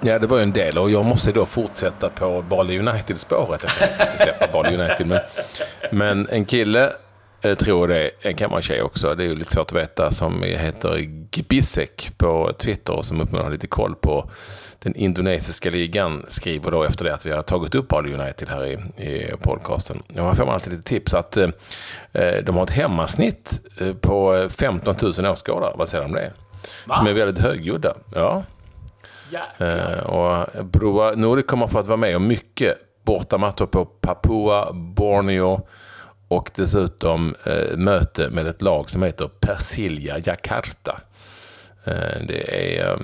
Ja, 0.00 0.18
det 0.18 0.26
var 0.26 0.36
ju 0.36 0.42
en 0.42 0.52
del 0.52 0.78
och 0.78 0.90
jag 0.90 1.04
måste 1.04 1.32
då 1.32 1.46
fortsätta 1.46 2.08
på 2.08 2.42
Bali 2.42 2.78
United-spåret. 2.78 3.64
Jag 3.80 3.92
ska 3.92 4.04
inte 4.10 4.22
släppa 4.22 4.46
Bali 4.52 4.76
United, 4.76 5.06
men, 5.06 5.20
men 5.90 6.28
en 6.30 6.44
kille 6.44 6.92
jag 7.40 7.58
tror 7.58 7.86
det 7.86 8.32
kan 8.32 8.50
vara 8.50 8.62
tjej 8.62 8.82
också. 8.82 9.14
Det 9.14 9.24
är 9.24 9.28
ju 9.28 9.34
lite 9.34 9.52
svårt 9.52 9.66
att 9.66 9.72
veta. 9.72 10.10
Som 10.10 10.42
heter 10.42 10.98
Gbisek 11.30 12.12
på 12.16 12.52
Twitter 12.58 12.92
och 12.92 13.04
som 13.04 13.20
uppenbarligen 13.20 13.44
har 13.44 13.52
lite 13.52 13.66
koll 13.66 13.94
på 13.94 14.30
den 14.78 14.94
indonesiska 14.94 15.70
ligan. 15.70 16.24
Skriver 16.28 16.70
då 16.70 16.82
efter 16.82 17.04
det 17.04 17.14
att 17.14 17.26
vi 17.26 17.30
har 17.30 17.42
tagit 17.42 17.74
upp 17.74 17.88
Bali 17.88 18.14
United 18.14 18.48
här 18.48 18.66
i, 18.66 18.72
i 19.04 19.36
podcasten. 19.42 20.02
Och 20.08 20.24
här 20.24 20.34
får 20.34 20.44
man 20.44 20.54
alltid 20.54 20.72
lite 20.72 20.88
tips 20.88 21.14
att 21.14 21.36
eh, 21.36 21.48
de 22.44 22.56
har 22.56 22.62
ett 22.62 22.70
hemmasnitt 22.70 23.60
eh, 23.80 23.94
på 23.94 24.48
15 24.50 24.94
000 25.02 25.26
åskådare. 25.26 25.74
Vad 25.76 25.88
säger 25.88 26.04
du 26.04 26.08
om 26.08 26.14
det? 26.14 26.32
Va? 26.86 26.94
Som 26.94 27.06
är 27.06 27.12
väldigt 27.12 27.44
högljudda. 27.44 27.94
Ja. 28.14 28.44
Eh, 29.58 29.98
och 29.98 30.64
Broa 30.64 31.12
Nordic 31.14 31.46
kommer 31.46 31.66
för 31.66 31.80
att 31.80 31.86
vara 31.86 31.96
med 31.96 32.16
om 32.16 32.26
mycket 32.26 32.78
bortamatcher 33.04 33.66
på 33.66 33.84
Papua, 33.84 34.72
Borneo, 34.72 35.66
och 36.30 36.50
dessutom 36.54 37.34
eh, 37.44 37.76
möte 37.76 38.30
med 38.30 38.46
ett 38.46 38.62
lag 38.62 38.90
som 38.90 39.02
heter 39.02 39.30
Persilja 39.40 40.18
Jakarta. 40.18 41.00
Eh, 41.84 42.26
det 42.28 42.78
är 42.78 42.90
eh, 42.90 42.98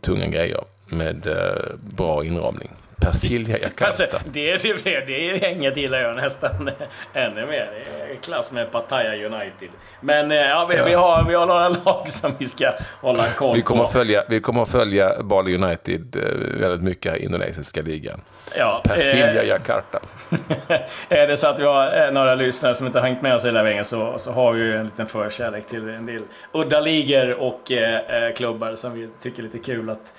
tunga 0.00 0.26
grejer 0.26 0.64
med 0.88 1.26
eh, 1.26 1.74
bra 1.96 2.24
inramning. 2.24 2.70
Persilja 3.00 3.58
Jakarta. 3.58 4.20
det, 4.24 4.50
är, 4.50 4.58
typ 4.58 4.84
det, 4.84 5.00
det 5.00 5.18
gänget 5.18 5.76
gillar 5.76 5.98
jag 5.98 6.16
nästan 6.16 6.70
ännu 7.12 7.46
mer. 7.46 7.70
Det 7.78 8.12
är 8.12 8.16
klass 8.22 8.52
med 8.52 8.72
Pattaya 8.72 9.26
United. 9.26 9.68
Men 10.00 10.32
eh, 10.32 10.38
ja, 10.38 10.66
vi, 10.66 10.76
ja. 10.76 10.84
vi, 10.84 10.94
har, 10.94 11.24
vi 11.24 11.34
har 11.34 11.46
några 11.46 11.68
lag 11.84 12.08
som 12.08 12.32
vi 12.38 12.48
ska 12.48 12.72
hålla 13.00 13.26
koll 13.28 13.56
vi 13.56 13.62
kommer 13.62 13.84
på. 13.84 13.90
Följa, 13.90 14.24
vi 14.28 14.40
kommer 14.40 14.62
att 14.62 14.68
följa 14.68 15.22
Bali 15.22 15.54
United 15.54 16.16
eh, 16.16 16.60
väldigt 16.60 16.82
mycket 16.82 17.16
i 17.16 17.24
indonesiska 17.24 17.82
ligan. 17.82 18.20
Ja, 18.56 18.82
Persilja 18.84 19.42
eh, 19.42 19.48
Jakarta. 19.48 20.00
är 21.08 21.26
det 21.26 21.36
så 21.36 21.46
att 21.46 21.58
vi 21.58 21.64
har 21.64 22.12
några 22.12 22.34
lyssnare 22.34 22.74
som 22.74 22.86
inte 22.86 22.98
har 22.98 23.06
hängt 23.06 23.22
med 23.22 23.34
oss 23.34 23.44
hela 23.44 23.62
vägen 23.62 23.84
så, 23.84 24.18
så 24.18 24.32
har 24.32 24.52
vi 24.52 24.62
ju 24.62 24.76
en 24.76 24.84
liten 24.84 25.06
förkärlek 25.06 25.66
till 25.66 25.88
en 25.88 26.06
del 26.06 26.22
udda 26.52 26.80
ligor 26.80 27.34
och 27.40 27.72
eh, 27.72 28.32
klubbar 28.34 28.74
som 28.74 28.94
vi 28.94 29.08
tycker 29.22 29.38
är 29.38 29.42
lite 29.42 29.58
kul 29.58 29.90
att 29.90 30.12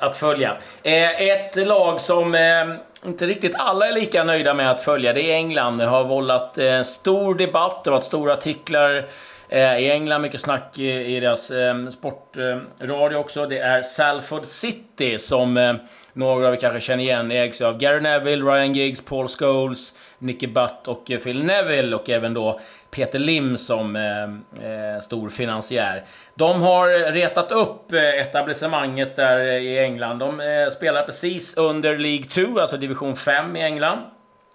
att 0.00 0.16
följa. 0.16 0.56
Eh, 0.82 1.20
ett 1.20 1.56
lag 1.56 2.00
som 2.00 2.34
eh, 2.34 3.08
inte 3.08 3.26
riktigt 3.26 3.54
alla 3.54 3.88
är 3.88 3.92
lika 3.92 4.24
nöjda 4.24 4.54
med 4.54 4.70
att 4.70 4.80
följa, 4.80 5.12
det 5.12 5.22
är 5.22 5.34
England. 5.34 5.78
Det 5.78 5.86
har 5.86 6.04
vållat 6.04 6.58
eh, 6.58 6.82
stor 6.82 7.34
debatt, 7.34 7.84
det 7.84 7.90
har 7.90 7.96
varit 7.96 8.06
stora 8.06 8.32
artiklar 8.32 9.04
Eh, 9.48 9.78
i 9.78 9.90
England, 9.90 10.22
mycket 10.22 10.40
snack 10.40 10.78
i 10.78 11.20
deras 11.20 11.50
ehm, 11.50 11.92
sportradio 11.92 13.16
också. 13.16 13.46
Det 13.46 13.58
är 13.58 13.82
Salford 13.82 14.44
City 14.44 15.18
som 15.18 15.56
ehm, 15.56 15.78
några 16.12 16.48
av 16.48 16.54
er 16.54 16.58
kanske 16.58 16.80
känner 16.80 17.04
igen. 17.04 17.30
Ägs 17.30 17.60
av 17.60 17.78
Gary 17.78 18.00
Neville, 18.00 18.44
Ryan 18.44 18.72
Giggs, 18.72 19.04
Paul 19.04 19.28
Scholes, 19.28 19.94
Nicky 20.18 20.46
Butt 20.46 20.88
och 20.88 21.10
eh, 21.10 21.18
Phil 21.18 21.44
Neville 21.44 21.96
och 21.96 22.10
även 22.10 22.34
då 22.34 22.60
Peter 22.90 23.18
Lim 23.18 23.58
som 23.58 23.96
eh, 23.96 24.22
eh, 24.68 25.00
stor 25.00 25.30
finansiär. 25.30 26.04
De 26.34 26.62
har 26.62 27.12
retat 27.12 27.52
upp 27.52 27.92
eh, 27.92 28.20
etablissemanget 28.20 29.16
där 29.16 29.38
eh, 29.38 29.54
i 29.54 29.78
England. 29.78 30.18
De 30.18 30.40
eh, 30.40 30.68
spelar 30.68 31.02
precis 31.02 31.56
under 31.56 31.98
League 31.98 32.24
2, 32.24 32.60
alltså 32.60 32.76
division 32.76 33.16
5 33.16 33.56
i 33.56 33.62
England. 33.62 33.98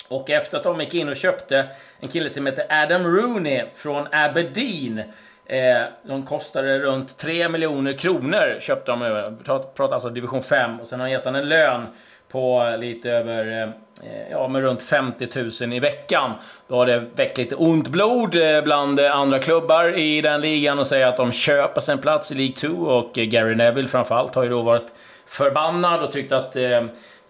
Och 0.10 0.30
efter 0.30 0.58
att 0.58 0.63
de 0.63 0.80
gick 0.80 0.94
in 0.94 1.10
och 1.10 1.16
köpte 1.16 1.66
en 2.00 2.10
kille 2.10 2.30
som 2.30 2.46
heter 2.46 2.66
Adam 2.70 3.08
Rooney 3.08 3.66
från 3.75 4.08
Aberdeen 4.12 5.04
Eh, 5.50 5.84
de 6.04 6.25
kostade 6.25 6.80
runt 6.80 7.18
3 7.18 7.50
miljoner 7.50 7.94
kronor 7.94 8.58
köpte 8.60 8.92
de. 8.92 9.38
Pratar 9.75 9.94
alltså 9.94 10.10
division 10.10 10.44
5 10.44 10.80
och 10.80 10.88
sen 10.88 11.00
har 11.00 11.08
han 11.08 11.12
gett 11.12 11.25
han 11.25 11.36
en 11.36 11.50
lön 11.50 11.88
på 12.32 12.75
lite 12.80 13.12
över, 13.12 13.63
eh, 14.04 14.32
ja 14.32 14.48
men 14.48 14.62
runt 14.62 14.82
50 14.82 15.28
000 15.66 15.74
i 15.74 15.80
veckan. 15.80 16.32
Då 16.68 16.75
har 16.75 16.86
det 16.86 17.06
väckt 17.16 17.38
lite 17.38 17.56
ont 17.56 17.88
blod 17.88 18.36
eh, 18.36 18.62
bland 18.62 19.00
andra 19.00 19.39
klubbar 19.39 19.98
i 19.98 20.22
den 20.22 20.42
ligan 20.42 20.80
och 20.80 20.88
säger 20.88 21.08
att 21.08 21.18
de 21.18 21.32
köper 21.32 21.82
sig 21.82 21.92
en 21.94 22.00
plats 22.00 22.32
i 22.32 22.36
League 22.36 22.56
2 22.56 22.68
och 22.68 23.13
Gary 23.13 23.56
Neville 23.56 23.88
framförallt 23.88 24.36
har 24.36 24.44
ju 24.44 24.50
då 24.50 24.62
varit 24.62 24.88
förbannad 25.28 26.04
och 26.04 26.12
tyckt 26.12 26.32
att 26.32 26.56
eh, 26.56 26.82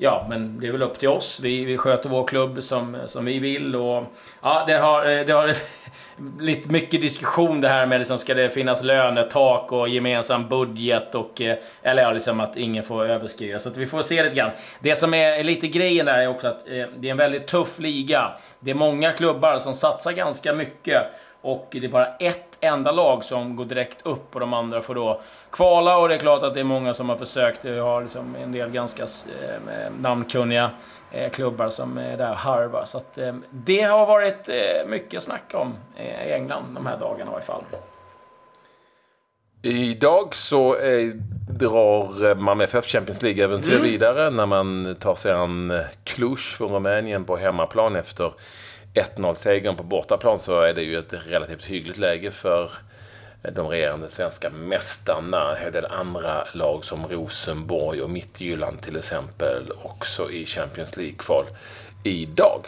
ja, 0.01 0.25
men 0.29 0.59
det 0.59 0.67
är 0.67 0.71
väl 0.71 0.81
upp 0.81 0.99
till 0.99 1.09
oss. 1.09 1.39
Vi, 1.43 1.65
vi 1.65 1.77
sköter 1.77 2.09
vår 2.09 2.27
klubb 2.27 2.63
som, 2.63 2.97
som 3.07 3.25
vi 3.25 3.39
vill. 3.39 3.75
Och, 3.75 4.03
ja, 4.41 4.63
det 4.67 4.73
har, 4.73 5.05
eh, 5.05 5.25
det 5.25 5.31
har 5.33 5.55
lite 6.39 6.71
mycket 6.71 7.01
diskussion 7.01 7.61
det 7.61 7.69
här 7.69 7.85
med 7.85 7.99
liksom, 7.99 8.19
ska 8.19 8.33
det 8.33 8.49
finnas 8.49 8.83
lönetak 8.83 9.71
och 9.71 9.89
gemensam 9.89 10.47
budget 10.47 11.15
och 11.15 11.41
eh, 11.41 11.57
eller 11.81 12.03
ja, 12.03 12.11
liksom 12.11 12.39
att 12.39 12.57
ingen 12.57 12.83
får 12.83 13.05
överskrida. 13.05 13.59
Så 13.59 13.69
att 13.69 13.77
vi 13.77 13.87
får 13.87 14.01
se 14.01 14.23
lite 14.23 14.35
grann. 14.35 14.51
Det 14.79 14.95
som 14.95 15.13
är 15.13 15.43
lite 15.43 15.67
grejen 15.67 16.05
där 16.05 16.19
är 16.19 16.27
också 16.27 16.47
att 16.47 16.67
eh, 16.67 16.85
det 16.97 17.07
är 17.07 17.11
en 17.11 17.17
väldigt 17.17 17.47
tuff 17.47 17.79
liga. 17.79 18.31
Det 18.59 18.71
är 18.71 18.75
många 18.75 19.11
klubbar 19.11 19.59
som 19.59 19.73
satsar 19.73 20.11
ganska 20.11 20.53
mycket 20.53 21.03
och 21.41 21.67
det 21.71 21.85
är 21.85 21.89
bara 21.89 22.15
ett 22.15 22.57
enda 22.59 22.91
lag 22.91 23.23
som 23.23 23.55
går 23.55 23.65
direkt 23.65 24.05
upp 24.05 24.33
och 24.33 24.39
de 24.39 24.53
andra 24.53 24.81
får 24.81 24.95
då 24.95 25.21
kvala. 25.49 25.97
Och 25.97 26.09
det 26.09 26.15
är 26.15 26.19
klart 26.19 26.43
att 26.43 26.53
det 26.53 26.59
är 26.59 26.63
många 26.63 26.93
som 26.93 27.09
har 27.09 27.15
försökt. 27.15 27.65
Vi 27.65 27.79
har 27.79 28.01
liksom 28.01 28.35
en 28.35 28.51
del 28.51 28.69
ganska 28.69 29.03
eh, 29.03 29.91
namnkunniga 29.99 30.71
eh, 31.11 31.29
klubbar 31.29 31.69
som 31.69 31.97
är 31.97 32.17
där 32.17 32.33
harvar. 32.33 32.85
Så 32.85 32.97
att, 32.97 33.17
eh, 33.17 33.35
det 33.51 33.81
har 33.81 34.05
varit 34.05 34.49
eh, 34.49 34.87
mycket 34.87 35.23
snack 35.23 35.51
om 35.53 35.75
eh, 35.95 36.27
i 36.27 36.33
England 36.33 36.63
de 36.75 36.85
här 36.85 36.97
dagarna 36.97 37.31
i 37.31 37.33
alla 37.33 37.43
fall. 37.43 37.63
Idag 39.61 40.35
så 40.35 40.75
är, 40.75 41.11
drar 41.49 42.35
Malmö 42.35 42.63
FF 42.63 42.85
Champions 42.85 43.21
League-äventyr 43.21 43.71
mm. 43.71 43.83
vidare 43.83 44.29
när 44.29 44.45
man 44.45 44.95
tar 44.99 45.15
sig 45.15 45.31
an 45.31 45.73
Cluj 46.03 46.37
från 46.37 46.71
Rumänien 46.71 47.25
på 47.25 47.37
hemmaplan 47.37 47.95
efter 47.95 48.31
1-0-segern 48.99 49.75
på 49.75 49.83
bortaplan 49.83 50.39
så 50.39 50.61
är 50.61 50.73
det 50.73 50.81
ju 50.81 50.97
ett 50.97 51.13
relativt 51.27 51.65
hyggligt 51.65 51.97
läge 51.97 52.31
för 52.31 52.71
de 53.41 53.67
regerande 53.67 54.09
svenska 54.09 54.49
mästarna. 54.49 55.55
En 55.55 55.71
del 55.71 55.85
andra 55.85 56.47
lag 56.53 56.85
som 56.85 57.07
Rosenborg 57.07 58.01
och 58.01 58.09
Midtjylland 58.09 58.81
till 58.81 58.97
exempel 58.97 59.71
också 59.83 60.31
i 60.31 60.45
Champions 60.45 60.97
League-kval 60.97 61.45
idag. 62.03 62.65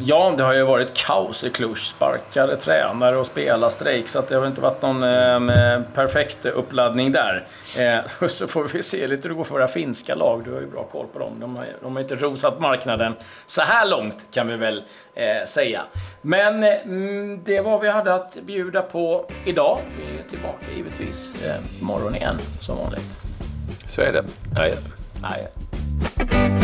Ja, 0.00 0.34
det 0.36 0.42
har 0.42 0.54
ju 0.54 0.62
varit 0.62 0.94
kaos 0.94 1.44
i 1.44 1.50
Cluj. 1.50 1.76
Sparkade 1.76 2.56
tränare 2.56 3.16
och 3.16 3.26
spelarstrejk. 3.26 4.08
Så 4.08 4.18
att 4.18 4.28
det 4.28 4.36
har 4.36 4.46
inte 4.46 4.60
varit 4.60 4.82
någon 4.82 5.02
eh, 5.02 5.80
perfekt 5.94 6.46
uppladdning 6.46 7.12
där. 7.12 7.46
Eh, 7.78 8.28
så 8.28 8.46
får 8.46 8.64
vi 8.64 8.82
se 8.82 9.06
lite 9.06 9.22
hur 9.22 9.28
det 9.28 9.34
går 9.34 9.44
för 9.44 9.54
våra 9.54 9.68
finska 9.68 10.14
lag. 10.14 10.44
Du 10.44 10.52
har 10.52 10.60
ju 10.60 10.66
bra 10.66 10.84
koll 10.84 11.06
på 11.12 11.18
dem. 11.18 11.40
De 11.40 11.56
har, 11.56 11.66
de 11.82 11.94
har 11.94 12.02
inte 12.02 12.16
rosat 12.16 12.60
marknaden 12.60 13.14
så 13.46 13.62
här 13.62 13.88
långt 13.88 14.16
kan 14.30 14.48
vi 14.48 14.56
väl 14.56 14.82
eh, 15.14 15.46
säga. 15.46 15.82
Men 16.22 16.62
mm, 16.62 17.44
det 17.44 17.60
var 17.60 17.80
vi 17.80 17.88
hade 17.88 18.14
att 18.14 18.38
bjuda 18.42 18.82
på 18.82 19.30
idag. 19.44 19.78
Vi 19.98 20.18
är 20.18 20.28
tillbaka 20.30 20.66
givetvis 20.76 21.44
eh, 21.44 21.80
imorgon 21.80 22.14
igen 22.14 22.38
som 22.60 22.78
vanligt. 22.78 23.18
Så 23.86 24.00
är 24.00 24.12
det. 24.12 24.24
Adjö. 24.60 24.76
Adjö. 25.22 26.63